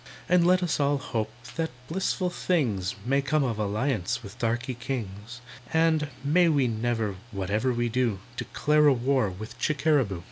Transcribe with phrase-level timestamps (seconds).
[0.27, 5.41] And let us all hope that blissful things May come of alliance with darky kings,
[5.73, 10.19] And, may we never, whatever we do, Declare a war with Chickeraboo!